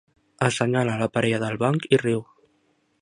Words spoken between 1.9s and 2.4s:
i riu.